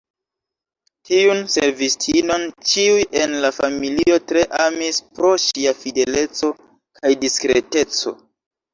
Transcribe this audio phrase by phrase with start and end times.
[1.09, 8.21] Tiun servistinon ĉiuj en la familio tre amis pro ŝia fideleco kaj diskreteco.